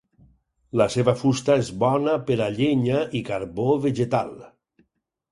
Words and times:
La 0.79 0.85
seva 0.93 1.13
fusta 1.17 1.57
és 1.63 1.67
bona 1.83 2.15
per 2.29 2.37
a 2.45 2.47
llenya 2.55 3.01
i 3.19 3.21
carbó 3.27 3.67
vegetal. 3.85 4.33